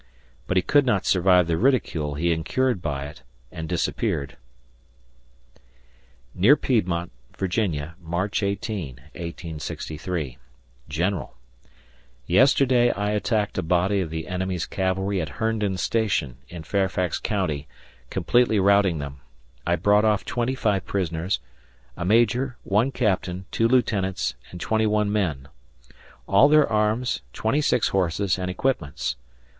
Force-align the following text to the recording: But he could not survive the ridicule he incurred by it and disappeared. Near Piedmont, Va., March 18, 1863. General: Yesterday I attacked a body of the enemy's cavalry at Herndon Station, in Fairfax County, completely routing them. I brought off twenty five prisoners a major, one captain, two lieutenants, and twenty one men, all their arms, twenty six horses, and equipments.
But 0.47 0.57
he 0.57 0.63
could 0.63 0.83
not 0.83 1.05
survive 1.05 1.45
the 1.45 1.57
ridicule 1.59 2.15
he 2.15 2.31
incurred 2.33 2.81
by 2.81 3.05
it 3.05 3.21
and 3.51 3.69
disappeared. 3.69 4.35
Near 6.33 6.55
Piedmont, 6.55 7.11
Va., 7.37 7.95
March 8.01 8.41
18, 8.41 8.95
1863. 8.95 10.39
General: 10.89 11.35
Yesterday 12.25 12.89
I 12.89 13.11
attacked 13.11 13.59
a 13.59 13.61
body 13.61 14.01
of 14.01 14.09
the 14.09 14.27
enemy's 14.27 14.65
cavalry 14.65 15.21
at 15.21 15.37
Herndon 15.37 15.77
Station, 15.77 16.37
in 16.49 16.63
Fairfax 16.63 17.19
County, 17.19 17.67
completely 18.09 18.59
routing 18.59 18.97
them. 18.97 19.19
I 19.67 19.75
brought 19.75 20.03
off 20.03 20.25
twenty 20.25 20.55
five 20.55 20.83
prisoners 20.83 21.39
a 21.95 22.05
major, 22.05 22.57
one 22.63 22.89
captain, 22.91 23.45
two 23.51 23.67
lieutenants, 23.67 24.33
and 24.49 24.59
twenty 24.59 24.87
one 24.87 25.11
men, 25.11 25.47
all 26.27 26.47
their 26.49 26.67
arms, 26.67 27.21
twenty 27.33 27.61
six 27.61 27.89
horses, 27.89 28.39
and 28.39 28.49
equipments. 28.49 29.15